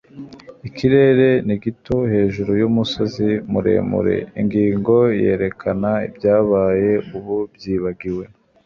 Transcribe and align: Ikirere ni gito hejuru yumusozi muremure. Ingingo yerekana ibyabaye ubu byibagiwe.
Ikirere 0.67 1.29
ni 1.47 1.55
gito 1.63 1.95
hejuru 2.13 2.51
yumusozi 2.61 3.27
muremure. 3.51 4.17
Ingingo 4.41 4.95
yerekana 5.21 5.89
ibyabaye 6.07 6.91
ubu 7.17 7.37
byibagiwe. 7.55 8.23